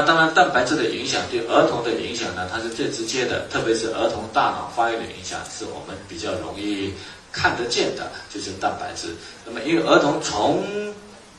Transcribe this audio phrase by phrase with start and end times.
[0.00, 6.94] 那当然，蛋白质的影响对儿童的影响呢，它是最直接的，特别是儿童大脑发育的影响，是我们比较容易
[7.30, 9.08] 看得见的，就是蛋白质。
[9.44, 10.64] 那么，因为儿童从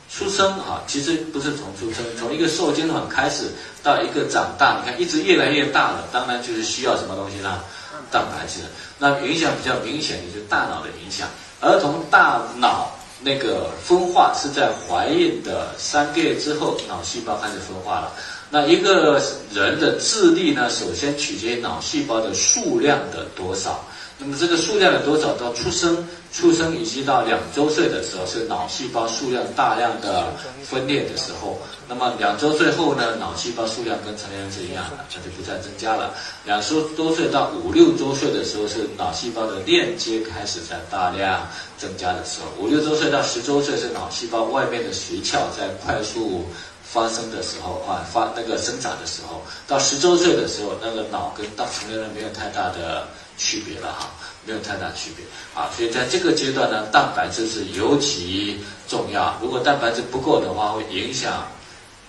[0.08, 3.50] 出生哈，其实不是从出生，从一个受精卵开始
[3.82, 7.64] 到一个长大，你看一直越来越大了，当然就是需要什么东西呢？
[8.12, 8.60] 蛋白质。
[8.96, 11.26] 那影响比较明显的就是大脑的影响，
[11.60, 12.92] 儿童大脑。
[13.24, 18.12] 那个分化是在怀孕的三个月之后，脑细胞开始分化了。
[18.52, 19.18] 那一个
[19.54, 23.82] 人的智力呢，首先取决于脑细胞的数量的多少。
[24.18, 30.26] 那么这个数量的多少，到出生、出生以及到两周岁的时候，是脑细胞数量大量的
[30.62, 31.58] 分裂的时候。
[31.88, 36.14] 那么两周岁后呢，脑细胞数量跟成年人是一样的，它就不再增加了。
[36.44, 41.48] 两周多岁到五六周岁的时候，是脑细胞的链接开始在大量
[41.78, 42.62] 增加的时候。
[42.62, 46.44] 五六周岁到十周岁是脑细胞外面的髓鞘在快速
[46.92, 49.40] 发生的时候啊，发那个生长的时候。
[49.66, 53.08] 到十周岁的时候，那个脑跟到成年人没有太大的。
[53.38, 54.10] 区别了哈，
[54.44, 59.34] 没有太大区别啊，所以在这个阶段呢，蛋白质是尤其重要。
[59.40, 61.48] 如果蛋白质不够的话，会影响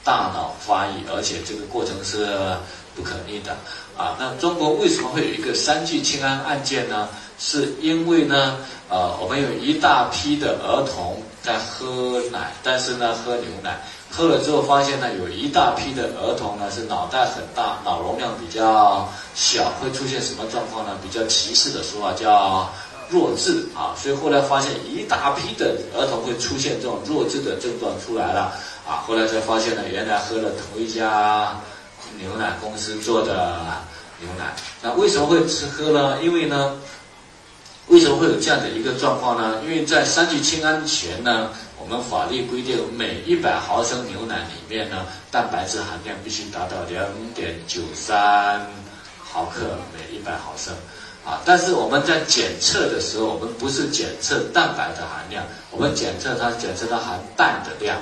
[0.03, 2.27] 大脑发育，而且这个过程是
[2.95, 3.57] 不可逆的
[3.97, 4.15] 啊。
[4.19, 7.09] 那中国为什么会有一个三聚氰胺案件呢？
[7.39, 8.57] 是因为呢，
[8.89, 13.81] 呃，我们有一大批的儿童在喝奶，但是呢，喝牛奶。
[14.09, 20.95] 喝了之后发现呢，有一大批的儿童呢是脑袋很大，脑容量比较小，会出现什么状况呢？
[21.01, 22.69] 比较歧视的说法叫
[23.09, 28.53] 弱智啊，所以后来发现一大批的儿童会出现这种弱智的症状出来了
[28.87, 31.59] 啊，后来才发现呢，原来喝了同一家
[32.23, 33.83] 牛奶公司做的
[34.19, 36.23] 牛奶，那为什么会吃喝呢？
[36.23, 36.79] 因为呢，
[37.87, 39.61] 为什么会有这样的一个状况呢？
[39.63, 41.49] 因为在三聚氰胺前呢。
[41.75, 47.03] 我们法律规定，每一百毫升牛奶里面呢，蛋白质含量必须达到两
[47.35, 48.65] 点九三
[49.21, 50.73] 毫克每一百毫升，
[51.25, 57.97] 啊，但是我们在检测的时候，我们不是检测蛋白的含量，我们检测它检测它含氮的量，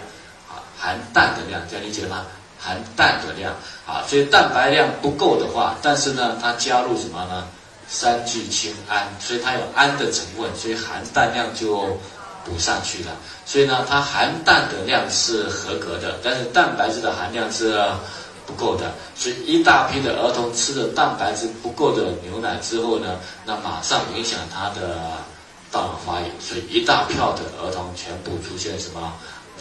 [0.47, 2.27] 啊，含氮的量，这样理解吗？
[2.61, 3.53] 含氮的量，
[3.87, 7.47] 啊，所以蛋白量不够的话，但是呢，它加入什么呢？
[7.87, 11.97] 三聚氰胺，所以它有氨的成分，所以含氮量就。
[12.43, 13.11] 补上去了，
[13.45, 17.79] 所以呢，它含氮的量是合格的，但是蛋白质的含量是
[18.47, 24.97] 不够的，所以一大批的儿童吃了蛋白质不够的牛奶之后呢，那马上影响他的
[25.71, 29.13] 大脑发育，所以一大票的儿童全部出现什么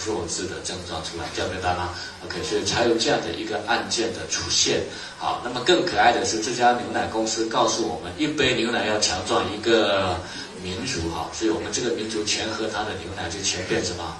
[0.04, 1.90] 弱智的症状出来，这样明白吗
[2.24, 4.82] ？OK，所以才有这样的一个案件的出现。
[5.18, 10.18] 好，那么更可爱的是，这家牛奶公司告诉我们，一杯牛奶要强壮一个。
[10.62, 14.14] 民族哈，所以我们这个民族全喝它的牛奶，就全变什么？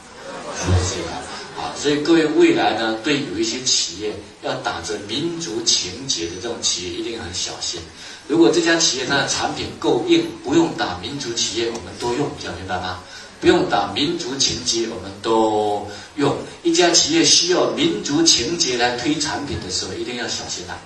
[0.66, 1.12] 弱智了
[1.60, 1.76] 啊！
[1.76, 7.78] 所以各位未来呢，对有一些企业要打着民族情节的这种企业，一定很小心。
[8.26, 13.00] 如果这家企业它的产品够硬，不用打民族企业，我们都用，讲明白吗？
[13.40, 16.36] 不用打民族情节，我们都用。
[16.62, 20.76] 一家企业需要民族情节来推产品的时候，一定要小心啊！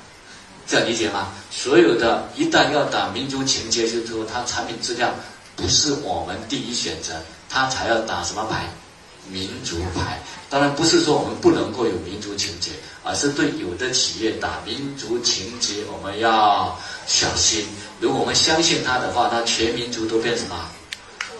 [0.66, 1.32] 这样理解吗？
[1.50, 5.12] 所有的一旦要打民族情节，就是说它产品质量。
[5.56, 7.14] 不是我们第一选择，
[7.48, 8.68] 它才要打什么牌？
[9.30, 10.20] 民族牌。
[10.50, 12.70] 当然不是说我们不能够有民族情节，
[13.02, 17.64] 而是对有的企业打民族情节，我们要小心。
[18.00, 20.56] 如果我们相信他的话，那全民族都变什么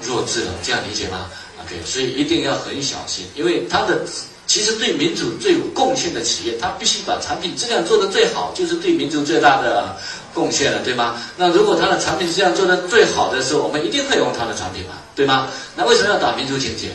[0.03, 0.53] 弱智了？
[0.63, 1.31] 这样理解吗
[1.63, 4.05] ？OK，所以一定要很小心，因为他的。
[4.47, 9.97] 其实对民主最有贡献的企业，它必须把产品质量做得最好，就是对民主最大的
[10.35, 11.17] 贡献了，对吗？
[11.39, 15.49] 那如果它的产品质量做得最好的时候，我们一定会用它的产品嘛，对吗？
[15.75, 16.91] 那为什么要打民族情结？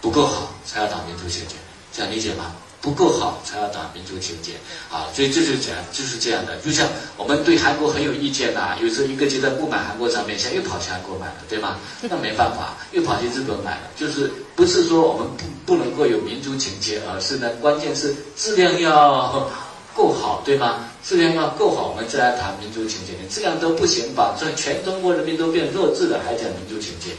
[0.00, 1.56] 不够好才要打民族情结，
[1.92, 2.56] 这样理解吗？
[2.80, 4.52] 不够好才要打民族情节，
[4.90, 6.56] 啊，所以这就是讲就是这样的。
[6.58, 11.78] 就像我们对韩国很有意见呐，有时候一个阶段不买韩国产品，现在又跑去韩国买了，对吗？
[12.02, 13.90] 那没办法，又跑去日本买了。
[13.96, 19.50] 就是不是说我们不不能够有民族情节，而是呢，关键是质量要
[19.94, 20.84] 够好，对吗？
[21.02, 23.14] 质量要够好，我们再来谈民族情节。
[23.20, 27.10] 你质量都不行，把这全中国人民都变弱智了，还讲民族情节，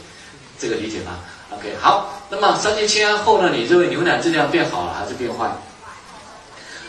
[0.58, 1.18] 这个理解吗
[1.50, 3.50] ？OK，好，那么三聚氰胺后呢？
[3.50, 5.50] 你认为牛奶质量变好了还是变坏？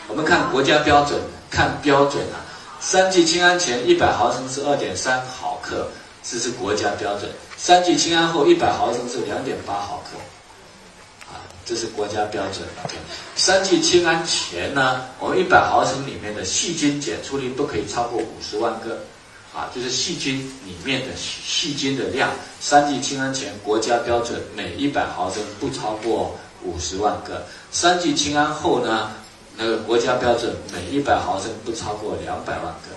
[0.06, 1.20] 我们看国家标准，
[1.50, 2.38] 看标准啊。
[2.80, 5.88] 三聚氰胺前一百毫升是二点三毫克，
[6.22, 7.30] 这是国家标准。
[7.56, 10.18] 三聚氰胺后一百毫升是两点八毫克，
[11.30, 12.66] 啊，这是国家标准。
[12.84, 12.96] OK，
[13.36, 18.98] 三聚氰胺前呢，我们一百毫升里面的细菌检出率不可以超过五十万个。
[19.52, 22.30] 啊，就是细菌里面的细菌的量，
[22.60, 29.10] 三聚氰胺前国家标准每一百毫升不超过五十万个，三聚氰胺后呢，
[29.56, 32.94] 那个国家标准每一百毫升不超过两百万个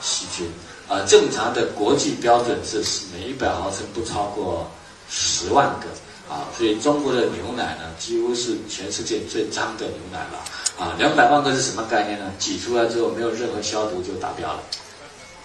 [0.00, 0.50] 细菌，
[0.88, 2.82] 啊，正常的国际标准是
[3.14, 4.68] 每一百毫升不超过
[5.08, 12.24] 十万个，啊，所以中国的牛奶呢，几乎是全世界最脏的牛奶了，啊，两百万个是什么概念呢？
[12.40, 14.60] 挤出来之后没有任何消毒就达标了，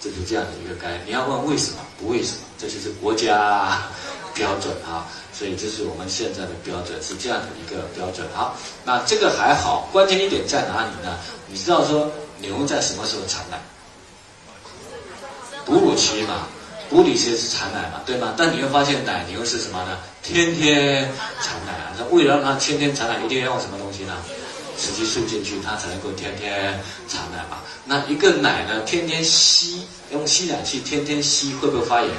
[0.00, 1.00] 这就这样的一个概念。
[1.06, 1.78] 你要问为什么？
[1.98, 3.82] 不为什么，这就是国家
[4.34, 5.06] 标准啊。
[5.32, 8.26] 所以这是我们现在的标准，是这样的一个标准。
[8.34, 11.16] 好，那这个还好，关键一点在哪里呢？
[11.46, 12.10] 你知道说
[12.40, 13.60] 牛在什么时候产奶？
[15.64, 16.48] 哺乳期嘛，
[16.90, 18.34] 哺乳期是产奶嘛，对吗？
[18.36, 19.98] 但你会发现奶牛是什么呢？
[20.22, 21.08] 天天
[21.40, 21.94] 产奶啊！
[21.96, 24.14] 那为了让它天天产奶，一定要用什么东西呢？
[24.78, 27.58] 雌激素进去，它才能够天天产奶嘛。
[27.84, 29.82] 那一个奶呢，天天吸，
[30.12, 32.10] 用吸奶器天天吸，会不会发炎？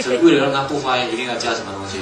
[0.00, 1.98] 所以为了让它不发炎，一定要加什么东西？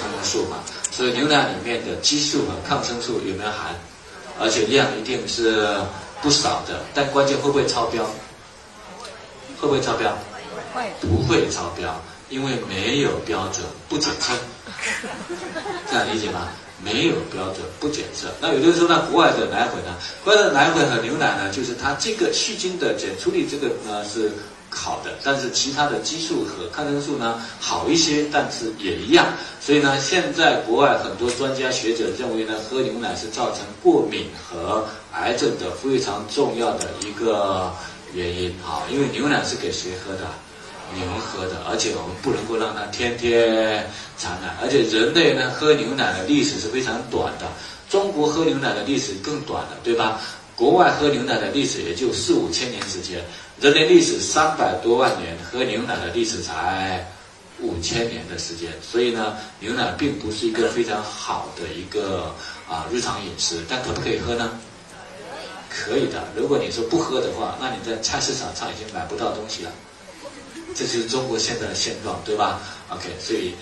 [0.00, 0.56] 抗生素嘛。
[0.90, 3.74] 所以牛奶里面的激素和抗生素有没有含？
[4.40, 5.76] 而且量一定是
[6.22, 6.80] 不少的。
[6.94, 8.04] 但关键会不会超标？
[9.60, 10.16] 会不会超标？
[10.72, 10.90] 会。
[11.00, 12.00] 不会超标，
[12.30, 14.34] 因为没有标准，不准称。
[15.90, 16.48] 这样理解吗？
[16.84, 18.28] 没有标准，不检测。
[18.40, 19.94] 那有的人说，那国外的奶粉呢？
[20.24, 24.32] 国外的奶粉和牛奶呢，就是它这个细菌的检出率，这个呢是。
[24.72, 29.26] 好的，但是其他的激素和抗生素呢好一些，但是也一样。
[29.60, 37.72] 所以呢，现在国外很多专家学者认为呢，喝牛奶是造成过敏和癌症的非常重要的一个
[38.14, 38.86] 原因啊。
[38.88, 40.20] 因为牛奶是给谁喝的？
[40.94, 43.88] 牛喝的，而且我们不能够让它天天
[44.18, 44.54] 产奶。
[44.60, 47.46] 而且人类呢，喝牛奶的历史是非常短的，
[47.88, 50.20] 中国喝牛奶的历史更短了，对吧？
[50.56, 53.24] 国外喝牛奶的历史也就四五千年时间。
[53.60, 57.06] 人类历史三百多万年，喝牛奶的历史才
[57.60, 62.34] 五千年的时间，所以呢，牛奶并不是一个非常好的一个
[62.68, 64.50] 啊日常饮食，但可不可以喝呢？
[65.70, 66.24] 可以的。
[66.34, 69.70] 如果你说不喝的话，那你在菜市场上已经买不到东西了。
[70.74, 73.54] 这就是中国现在的现状，对吧？OK，所以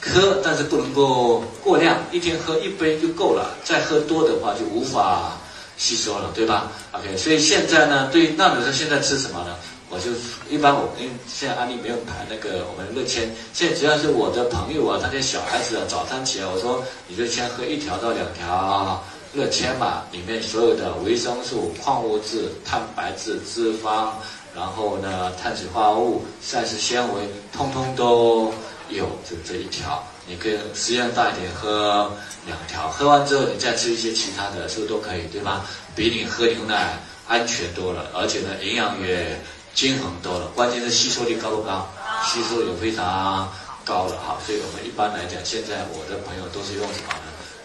[0.00, 5.32] 喝，但是不能够过量，一天喝一杯就够了，再喝多的话就无法。
[5.78, 9.54] 吸收了，对吧？OK，所以现在呢，对那比如说现在吃什么呢？
[9.90, 10.10] 我就
[10.48, 19.04] 一般我因为现在安利没有排那个我们乐千，现在只要是我的朋友啊，那些小孩子啊，早餐起来我说你就先喝一条到两条
[19.34, 24.12] 乐千嘛，里面所有的维生素、矿物质、蛋白质、脂肪，
[24.56, 28.52] 然后呢碳水化合物、膳食纤维，通通都
[28.88, 30.02] 有，就这一条。
[30.26, 32.10] 你可以食量大一点，喝
[32.46, 35.64] 两条，喝完之后你再吃一些其他的，是不是都可以，对吧？
[35.94, 36.98] 比你喝牛奶
[37.28, 39.38] 安全多了，而且呢营养也
[39.74, 41.86] 均衡多了，关键是吸收率高不高？
[42.24, 43.48] 吸收也非常
[43.84, 44.38] 高了哈。
[44.44, 47.14] 所以我们一般来讲，现在我的朋友都是用什么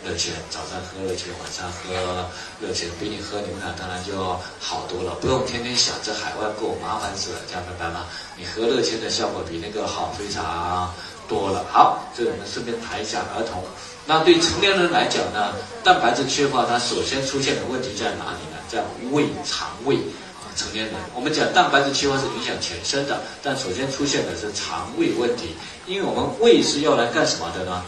[0.03, 0.09] 呢？
[0.09, 2.25] 热钱，早上喝热钱，晚上喝
[2.59, 4.18] 热钱，比你喝牛奶当然就
[4.59, 8.06] 好多了，不用天天想着海外购，麻烦死了，这样明白吗？
[8.36, 10.94] 你喝热钱的效果比那个好非常。
[11.30, 13.63] 多了，好，这我们顺便谈一下儿童。
[14.06, 18.59] 那对成年人来讲呢，蛋白质缺乏，它首先出现的问题在哪里呢？
[18.68, 19.95] 在胃肠胃
[20.44, 25.56] 啊，成年人，我们讲蛋白质缺乏是影响全身的，但首先出现的是肠胃问题，
[25.88, 27.81] 因为我们胃是要来干什么的呢？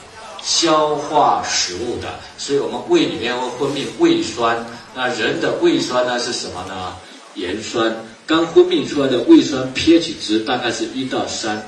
[0.43, 4.65] 消化食物的，所以我们胃里面会分泌胃酸。
[4.93, 6.93] 那人的胃酸呢是什么呢？
[7.35, 7.95] 盐酸，
[8.27, 11.65] 刚分泌出来的胃酸 pH 值大概是一到三。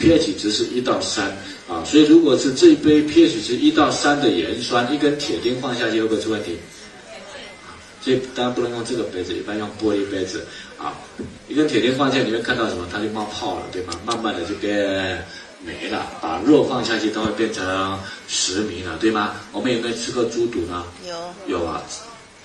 [0.00, 1.26] pH 值是一到三
[1.68, 6.56] 啊，所以如果是这一杯 pH 值一到三的盐酸，一根铁钉放下去会不会出问题？
[8.00, 10.46] 所以当然不能用这个杯子，一般用玻璃杯子
[10.78, 10.94] 啊。
[11.48, 12.86] 一根铁钉放下去，你会看到什么？
[12.90, 13.92] 它就冒泡了，对吗？
[14.06, 15.26] 慢慢的就变
[15.64, 16.06] 没了。
[16.20, 19.34] 把肉放下去，都会变成石糜了，对吗？
[19.52, 20.84] 我们有没有吃过猪肚呢？
[21.06, 21.58] 有。
[21.58, 21.82] 有啊，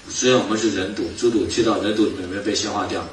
[0.10, 3.03] 虽然我们是人肚，猪肚去到人肚里面有没有被消化掉？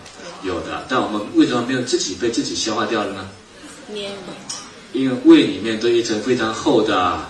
[0.42, 0.86] 有的。
[0.88, 3.28] 但我们为什么没有自己被自己消化掉了呢？
[4.92, 7.20] 因为胃里面都一层非常厚的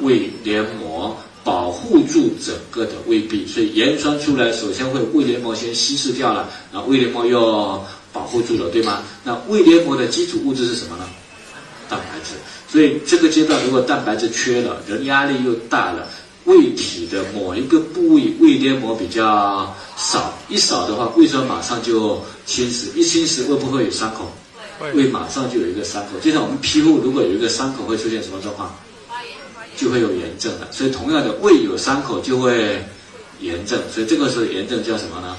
[0.00, 9.02] 胃黏膜，保护住整个的胃壁，所以盐酸出来，首先会胃黏膜先稀释掉了，然后胃黏膜又保护住了，对吗？
[9.22, 11.04] 那胃黏膜的基础物质是什么呢？
[12.70, 16.08] 所以这个阶段如果蛋白质缺了，人压力又大了，
[16.44, 24.32] 胃体的某一个部位胃黏膜比较少，一少的话，胃酸马上就侵蚀，一侵蚀会不会有伤口？
[24.92, 28.74] 胃马上就有一个伤口，就像我们皮肤如果有一个伤口，会出现什么状况？
[29.76, 30.70] 就会有炎症的。
[30.72, 32.84] 所以同样的，胃有伤口就会
[33.40, 33.80] 炎症。
[33.92, 35.36] 所以这个时候炎症叫什么呢？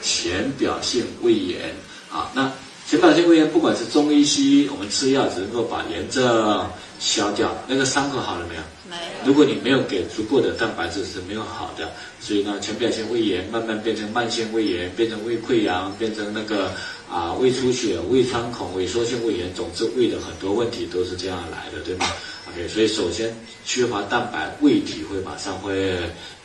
[0.00, 1.74] 浅表性胃炎
[2.10, 2.30] 啊。
[2.34, 2.50] 那
[2.86, 6.68] 浅表性胃炎，不管是中医西医，我们吃药只能够把炎症
[7.00, 8.60] 消掉，那个伤口好了没有？
[8.90, 9.26] 没有。
[9.26, 16.72] 如果你没有给足够的蛋白质是没有好的，所以呢，浅表性胃炎慢慢变成慢性胃炎，变成胃溃疡，变成那个
[17.10, 22.04] 啊胃出血、胃穿孔、萎缩性胃炎，总之胃的很多问题都是这样来的，对吗
[22.48, 23.34] ？OK，所以首先
[23.64, 25.96] 缺乏蛋白，胃体会马上会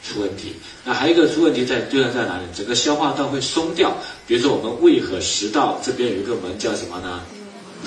[0.04, 0.56] 出问题。
[0.84, 2.44] 那还有一个出问题在，就在在哪里？
[2.56, 3.96] 整个消化道会松掉。
[4.26, 7.22] 比如说我们胃和食道这边有一个门叫什么呢？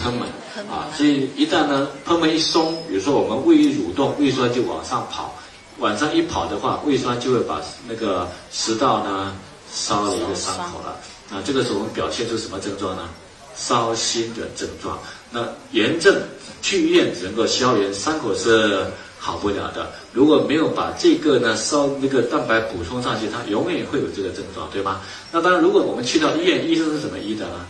[0.02, 0.22] 贲门
[0.70, 5.38] 啊，所以一旦呢贲门一松，比如说我们胃一蠕动，胃酸就往上跑，
[5.78, 9.36] 往上一跑的话，胃酸就会把那个食道呢
[9.70, 10.98] 烧了一个伤口了。
[11.30, 13.08] 啊，这个时候我们表现出什么症状呢？
[13.56, 14.98] 烧心的症状。
[15.30, 16.20] 那炎症
[16.60, 18.86] 去医院只能够消炎，伤口是
[19.18, 19.90] 好不了的。
[20.12, 25.00] 如果没有把这个呢烧那个蛋白补充上去，它永远会有这个症状，对吗？
[25.30, 27.66] 那当然，如果我们去到医院，医生是怎么医的呢？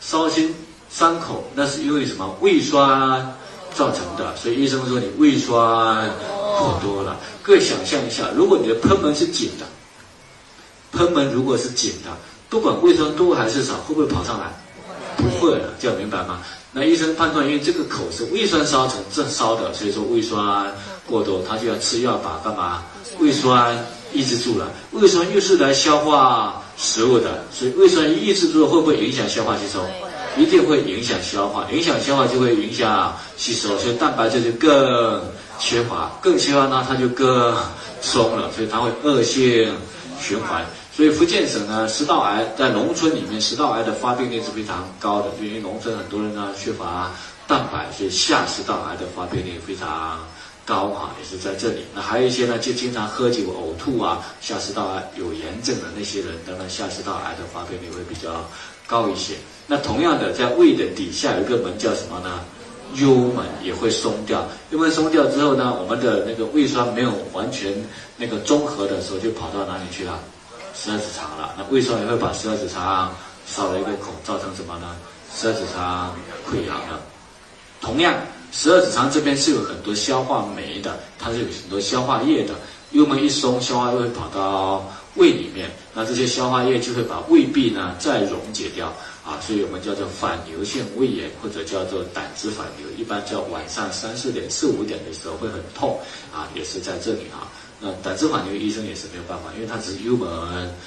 [0.00, 0.54] 烧心。
[0.88, 2.80] 伤口那是因为什么胃酸
[3.74, 7.18] 造成的，所以医生说你胃酸过多了。
[7.42, 9.66] 各位想象一下，如果你的贲门是紧的，
[10.96, 12.16] 贲门如果是紧的，
[12.48, 14.46] 不管胃酸多还是少，会不会跑上来？
[15.16, 16.40] 不会了，这样明白吗？
[16.72, 20.66] 那医生判断，因为这个口是胃酸烧成正烧的，所以说胃酸
[21.06, 22.82] 过多，他就要吃药把干嘛？
[23.18, 23.76] 胃酸
[24.12, 24.70] 抑制住了。
[24.92, 29.80] 胃酸又是来消化食物的，所以胃酸抑制住，会不会影响消化吸收？
[30.36, 35.22] 一定会影响消化，影响消化就会影响吸收，所以蛋白质就更
[35.58, 37.56] 缺乏，更缺乏呢，它就更
[38.02, 39.74] 松了，所以它会恶性
[40.20, 40.62] 循环。
[40.96, 47.12] 所以福建省呢，食道癌在农村里面，食道癌的发病率是非常高的，因为农村很多人呢缺乏
[47.46, 50.26] 蛋白，所以下食道癌的发病率非常
[50.64, 51.84] 高哈，也是在这里。
[51.94, 58.48] 那还有一些呢，就经常喝酒呕吐啊，下食道癌有炎症的那些人，当然下食道癌的发病率会比较
[58.86, 59.34] 高一些。
[59.66, 62.40] 那同样的，在胃的底下有一个门叫什么呢？
[62.94, 64.48] 幽门也会松掉。
[64.70, 67.70] 幽门松掉之后呢，我们的那个胃酸没有完全
[68.16, 70.18] 那个中和的时候，就跑到哪里去了？
[70.76, 71.54] 十二指肠了。
[71.56, 73.14] 那胃酸也会把十二指肠
[73.46, 74.94] 烧了一个孔，造成什么呢？
[75.34, 76.14] 十二指肠
[76.48, 77.00] 溃疡了。
[77.80, 78.14] 同样，
[78.52, 82.54] 十二指肠这边是有很多消化酶的，它是有很多消化液的。
[82.92, 88.92] 幽门一松，消化液会跑到胃里面，那这些消化液就会把胃壁呢再溶解掉。
[89.26, 95.98] 啊，所以我们叫做反流性胃炎，或者叫做胆汁反流，一般叫晚上三四点、四五点的时候会很痛，
[96.32, 97.50] 啊，也是在这里啊。
[97.78, 100.28] 那胆汁反流，医生也是没有办法，因为它只是幽门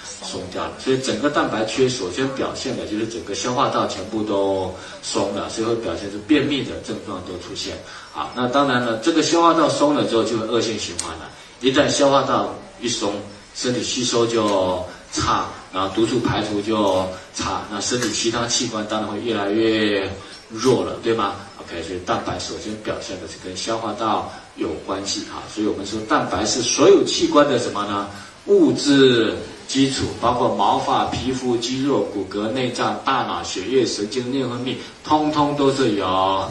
[0.04, 7.78] 松掉了，所以整个蛋白缺，首先表现的就是整个消化道全部都松了，所以会表现出便秘的症状都出现。
[8.16, 11.30] 啊，那当然了，这个消化道松了之后就会恶性循环了，
[11.62, 13.14] 一旦消化道一松，
[13.54, 15.46] 身体吸收就差。
[15.72, 17.06] 然后毒素排除就
[17.36, 20.12] 差，那身体其他器官当然会越来越
[20.50, 21.36] 弱了，对吗
[21.70, 28.10] ？OK，所以蛋白首先表现的是跟消化道有关系哈，所以我们说蛋白是所有器官的什么呢？
[28.46, 29.36] 物质
[29.68, 36.50] 基础，包括毛发、皮肤、肌肉、骨骼、内脏、大脑、血液、神经、内分泌，通通都是由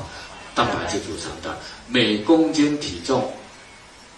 [0.55, 1.59] 蛋白质组成的。
[1.89, 3.33] 每公斤体重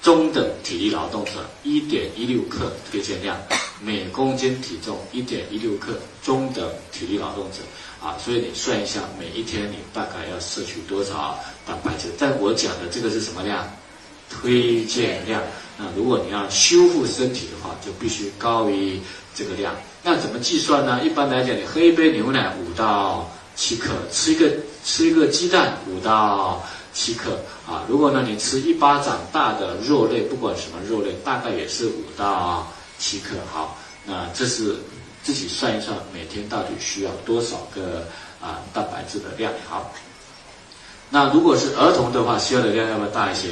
[0.02, 1.30] 中等体力劳动者
[1.62, 3.36] 一点一六克推荐量。
[3.82, 7.58] 每公斤体重一点一六克，中等体力劳动者
[8.02, 12.08] 啊，所以你算一下，每一天你大概要摄取多少蛋白质？
[12.18, 13.68] 但我讲的这个是什么量？
[14.30, 15.42] 推荐量。
[15.76, 18.98] 那如果你要修复身体的话，就必须高于
[19.34, 19.74] 这个量。
[20.02, 21.00] 那怎么计算呢？
[21.04, 24.50] 一般来讲，你喝一杯牛奶五到七克，吃一个
[24.84, 26.64] 吃一个鸡蛋五到
[26.94, 27.84] 七克啊。
[27.88, 32.66] 如果呢你吃一巴掌大的肉类，不管什么肉类，大概也是五到。
[33.02, 34.76] 七克好，那这是
[35.22, 38.06] 自己算一算，每天到底需要多少个
[38.40, 39.92] 啊蛋白质的量好？
[41.10, 43.48] 那如果是儿童的话，需要的量要不要大一些？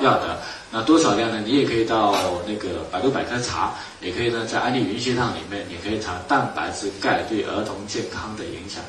[0.00, 0.40] 要的。
[0.72, 1.40] 那多少量呢？
[1.44, 2.16] 你也可以到
[2.48, 8.82] 那个百度百科查，也可以呢在安利云学堂里面，你可以查蛋白质钙对儿童健康的影响。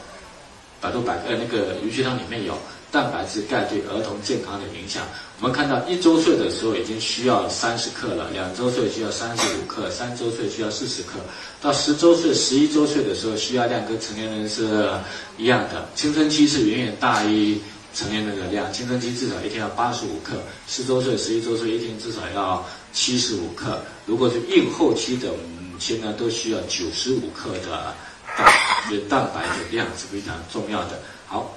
[0.82, 2.58] 百度百科那个云学堂里面有。
[2.92, 5.04] 蛋白质钙对儿童健康的影响，
[5.42, 11.20] 我们看到一周岁的时候已经需要三十克了，两周岁需要三十五克，三周岁需要四十克，
[11.62, 14.89] 到十周岁、十一周岁的时候需要量跟成年人是
[15.38, 15.89] 一样的。
[15.94, 17.60] 青春期是远远大于
[17.94, 20.38] 成年人的量，青春期至少一天要八十五克，
[20.70, 23.82] 十周岁、十一周岁一天至少要七十五克。
[24.06, 27.94] 如果是孕后期的母亲呢，都需要九十五克的
[28.38, 28.48] 蛋，
[28.88, 30.98] 所以蛋白的量是非常重要的。
[31.27, 31.54] 好。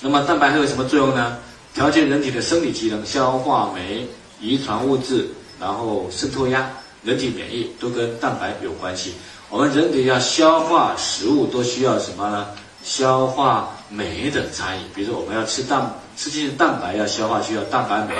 [0.00, 1.36] 那么蛋白还有什么作用呢？
[1.74, 4.08] 调节人体的生理机能，消化酶、
[4.40, 5.28] 遗传物质，
[5.60, 6.68] 然后渗透压、
[7.04, 9.14] 人体免疫都跟蛋白有关系。
[9.48, 12.48] 我们人体要消化食物都需要什么呢？
[12.82, 14.78] 消化酶的差异。
[14.94, 18.14] 比如说我们要吃蛋，吃进去蛋白要消化需要蛋白酶，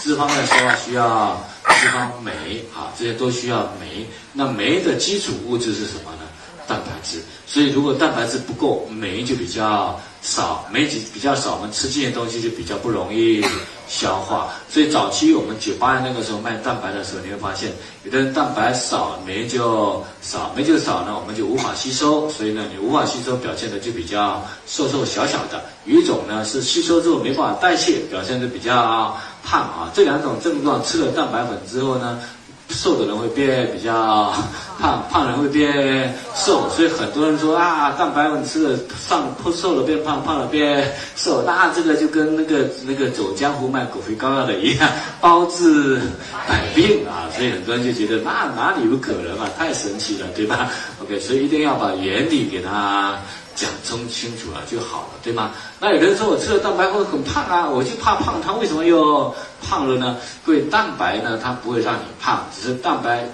[0.00, 1.38] 脂肪要消化需要
[1.68, 4.06] 脂肪酶啊，这些都需要酶。
[4.32, 6.26] 那酶的基础物质是什么呢？
[6.66, 7.22] 蛋白质。
[7.46, 13.44] 所以如果蛋白质不够，酶就比较少，酶比比较少，我们吃进的东西就比较不容易。
[13.88, 17.70] 消化，所以早期我们九八年那个时候卖蛋白的时候，你会发现
[18.02, 25.62] 有的人蛋白少，酶就少，酶就少呢，我们就无法吸收，所以呢，你无法吸收，表现的就比较瘦瘦小小的。
[25.84, 29.88] 有一种呢是吸收之后没办法代谢，表现的比较胖啊。
[29.94, 32.18] 这两种症状吃了蛋白粉之后呢。
[32.68, 34.32] 瘦的人会变比较
[34.78, 44.88] 胖，胖人会变瘦，所以很多人说啊，蛋白粉吃了胖，瘦了变胖，胖了变瘦，那这个就跟那个那个走江湖卖狗皮膏药的一样，
[45.20, 46.00] 包治
[46.48, 50.70] 百病啊，所以很多人就觉得那哪里有可能啊，太神奇了，对吧？
[51.02, 53.16] OK，所以一定要把原理给他。
[53.56, 55.50] 讲通清楚了就好了，对吗？
[55.80, 60.16] 那有人说我吃了蛋白会很胖啊，我就怕胖，他为什么又胖了呢？
[60.44, 63.28] 会，蛋白呢，它不会让你胖，只是蛋白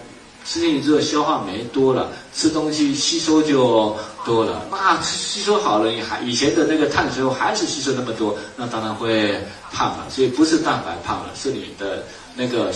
[0.45, 4.63] 吃进去之后消化酶多了，吃东西吸收就多了。
[4.71, 9.39] 那吸收好了，你还以前的那个碳水还是吸收那么多，那当然会
[9.71, 10.07] 胖了。
[10.11, 12.73] 所以不是蛋白胖了，是你的那个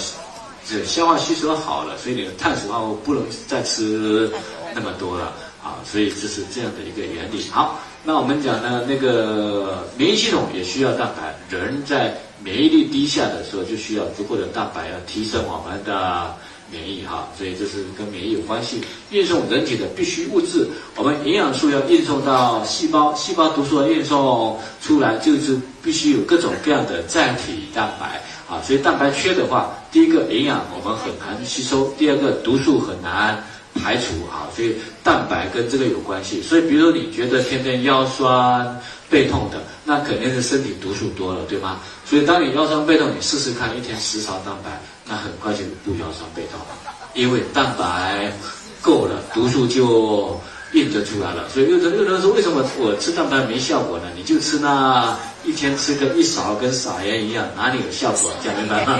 [0.69, 4.31] 这消化吸收好了，所以你的碳水化合物不能再吃
[4.75, 5.33] 那么多了。
[5.65, 7.45] 啊，所以这是这样的一个原理。
[7.51, 11.35] 好，那我们讲呢，那个免疫系统也需要蛋白。
[11.51, 16.33] 人在免疫力低下的时候，就需要足够的蛋白，要提升我们的
[16.71, 17.29] 免疫哈。
[17.37, 18.81] 所以这是跟免疫有关系。
[19.11, 28.63] 运送人体的必需物质，我们营养素要运送到细胞，细胞毒素要运送出来，就是必须有各种各样的载体蛋白啊。
[28.63, 33.45] 所以蛋白缺的话，第一个营养我们很难吸收，第二个毒素很难。
[33.77, 36.43] 排除啊，所以蛋白跟这个有关系。
[36.43, 41.81] 所以，比如说你觉得天天腰酸背痛的，那肯定是身体毒素多了，对吗？
[42.05, 48.33] 所以，当你腰酸背痛，你试试看，一天十勺蛋白，那很快就不腰酸背痛了，因为蛋白
[48.81, 50.41] 够了，毒素就
[50.73, 51.49] 印得出来了。
[51.49, 54.05] 所以，有人有人说，为什么我吃蛋白没效果呢？
[54.17, 58.31] 你就吃那一天吃个一勺，跟撒盐一样，哪里有效果？
[58.45, 58.99] 讲明白吗？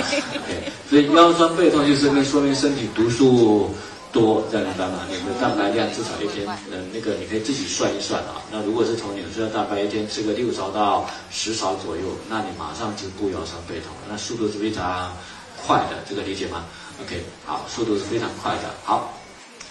[0.89, 3.75] 所以腰酸背痛就是说明身体毒素。
[4.17, 5.05] 多这样明白吗？
[5.11, 8.41] 你的蛋白量至少一天，嗯，那个你可以自己算一算啊。
[8.51, 15.13] 那如果是从你的蛋白一天吃个六勺到十勺左右，那你马上就不腰酸背痛了，那速度是非常
[15.67, 16.65] 快的，这个理解吗
[17.03, 18.71] ？OK，好，速度是非常快的。
[18.85, 19.13] 好，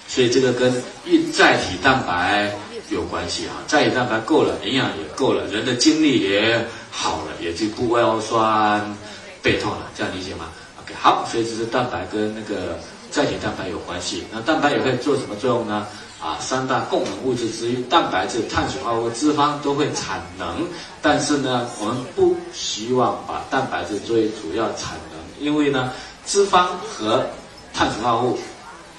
[0.07, 0.71] 所以这个跟
[1.05, 2.55] 一载体蛋白
[2.89, 8.95] 有关系啊，载体蛋白够了，营养也够了，人的精力也好了，也就不腰酸
[9.41, 10.51] 背痛了，这样理解吗
[10.83, 12.77] ？OK，好，所以这是蛋白跟那个。
[13.15, 15.87] 载体蛋白有关系，那蛋白也可以做什么作用呢？
[16.21, 20.67] 啊，三大供能物质之一，蛋白质、碳水化合物、脂肪都会产能，
[21.01, 25.93] 但是呢，我们不希望把蛋白质作为主要产能，因为呢，
[26.25, 27.25] 脂肪和
[27.73, 28.37] 碳水化合物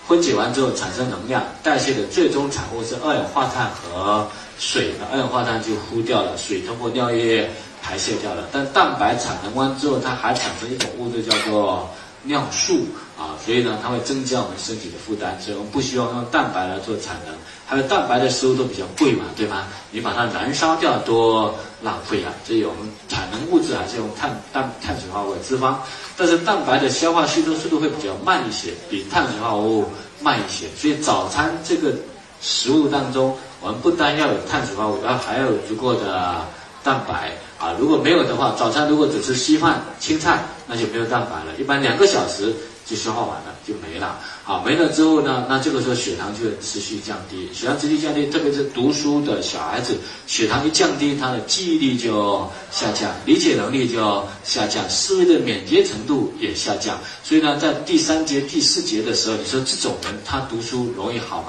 [0.08, 4.26] 分解完之后产生能量，代谢的最终产物是二氧化碳和
[4.58, 7.50] 水，二氧化碳就呼掉了，水通过尿液
[7.82, 11.90] 排泄掉了，但蛋白产能完之后，它还产生一种物质叫做。
[12.26, 12.86] 尿素
[13.18, 17.34] 啊，所以呢，它会增加我们身体的负担，所以我们不希望用蛋白来做产能。
[17.68, 19.66] 还有蛋白的食物都比较贵嘛，对吧？
[19.90, 22.30] 你把它燃烧掉多浪费啊！
[22.46, 25.74] 所以我们产能物质还是用碳、碳、碳水化合物、脂肪。
[26.16, 29.86] 但是蛋白的消化吸收速度会比较慢一些，比碳水化合物
[30.20, 30.66] 慢一些。
[30.76, 31.92] 所以早餐这个
[32.40, 36.46] 食物当中，我们不单要有碳水化合物，然后还要有足够的
[36.84, 37.32] 蛋白。
[37.66, 41.58] 啊，如果没有的话，早餐如果只吃稀饭、青菜，那就没有蛋白了。
[41.58, 42.54] 一般两个小时
[42.88, 44.20] 就消化完了，就没了。
[44.44, 47.50] 好，没了之后呢，那这个时候血糖就会持续降低。
[47.52, 49.96] 血糖持续降低，特别是读书的小孩子，
[50.28, 56.96] 血糖一降低，他的记忆力就下降，理解能力就下降，思维的敏捷程度也下降。
[57.24, 61.48] 所以呢，在第三节、第四节的时候，你说这种人他读书容易好吗？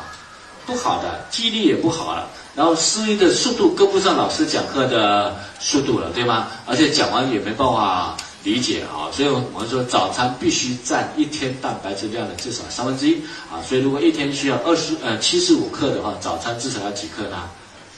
[0.66, 2.28] 不好的，记忆力也不好了。
[2.58, 6.48] 然后思维的速度跟不上老师讲课的速度了，对吗？
[6.66, 13.62] 而且讲完也没办法理解啊，所以我们说早餐必须占一天蛋白质量的至少三分之一啊。
[13.62, 17.48] 所以如果一天需要二十呃七十五克的话，早餐至少要几克呢？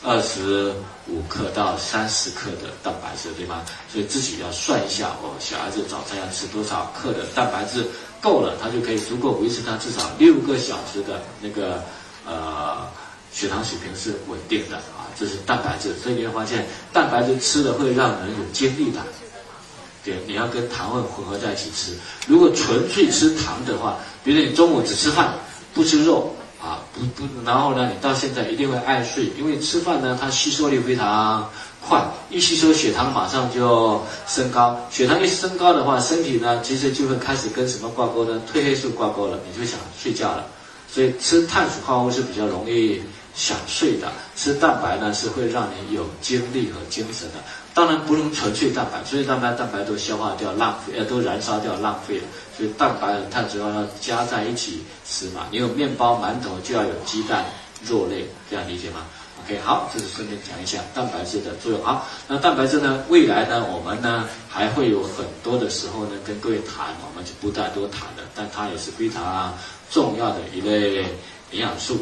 [0.04, 0.74] 二十
[1.08, 3.62] 五克到三十克的蛋白质，对吗？
[3.90, 7.86] 所以自己要算一下哦，小孩子早餐要吃多少克的蛋白质
[8.20, 11.82] 够了，他就可以足够维持他至少六个小时的那个
[12.28, 12.86] 呃。
[13.32, 19.00] 血糖水平是稳定的啊，这是蛋白质，所以你会发现蛋白质吃了会让人有精力的。
[20.04, 21.94] 对，你要跟糖分混合在一起吃。
[22.26, 25.34] 如果纯粹吃糖的话，比如说你中午只吃饭
[25.74, 31.50] 不吃肉，啊，不不，然后呢，你到现在一定会爱睡，因为吃饭呢，它吸收率非常
[31.86, 38.42] 快，一吸收血糖马上就升高，血糖一升高的话，身体呢其实就会开始跟什么挂钩呢？
[38.52, 40.46] 褪黑素挂钩了，你就想睡觉了。
[40.92, 43.00] 所以吃碳水化合物是比较容易
[43.36, 47.36] 想睡的，吃蛋白呢是会让你有精力和精神的。
[47.74, 52.24] 当然不能纯粹蛋白，纯粹蛋白蛋白都消化掉浪费，呃都燃烧掉浪费了。
[52.58, 55.48] 所以蛋白和碳水要加在一起吃嘛。
[55.52, 57.46] 你有面包、馒头就要有鸡蛋、
[57.86, 59.06] 肉类，这样理解吗
[59.46, 61.82] ？OK，好，这是顺便讲一下蛋白质的作用。
[61.82, 68.24] 好，那蛋白质呢，未来呢，我们呢还会有很多的时候呢跟各位谈，我们就不太多谈了。
[68.36, 69.54] 但它也是非常
[69.90, 71.06] 重要的一类
[71.52, 71.98] 营养素。